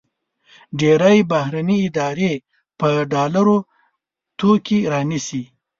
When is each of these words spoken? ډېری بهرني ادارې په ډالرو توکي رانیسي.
ډېری 0.79 1.19
بهرني 1.31 1.77
ادارې 1.87 2.33
په 2.79 2.89
ډالرو 3.11 3.57
توکي 4.39 4.79
رانیسي. 4.93 5.43